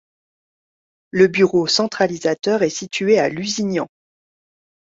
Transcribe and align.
Le 1.11 1.27
bureau 1.27 1.67
centralisateur 1.67 2.63
est 2.63 2.71
situé 2.71 3.19
à 3.19 3.29
Lusignan. 3.29 3.87